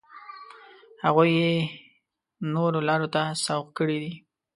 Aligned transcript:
هغوی 1.03 1.29
یې 1.41 1.53
نورو 2.53 2.79
لارو 2.87 3.07
ته 3.15 3.21
سوق 3.45 3.67
کړي 3.77 3.97
دي. 4.03 4.13